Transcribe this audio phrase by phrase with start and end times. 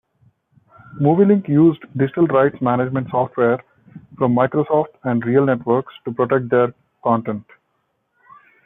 [0.99, 3.59] Movielink used digital rights management software
[4.17, 7.43] from Microsoft and RealNetworks to protect their content.